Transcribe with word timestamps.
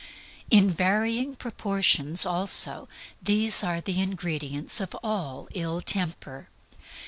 In 0.49 0.71
varying 0.71 1.35
proportions, 1.35 2.25
also, 2.25 2.89
these 3.21 3.63
are 3.63 3.79
the 3.79 4.01
ingredients 4.01 4.81
of 4.81 4.95
all 5.03 5.47
ill 5.53 5.79
temper. 5.79 6.49